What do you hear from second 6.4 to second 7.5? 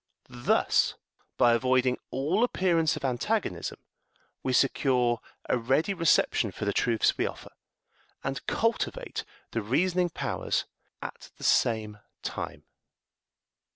for the truths we